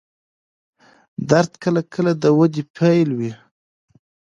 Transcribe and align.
درد 1.29 1.51
کله 1.63 1.81
کله 1.93 2.11
د 2.23 2.25
وده 2.37 2.61
پیل 2.77 3.09
وي. 3.17 3.31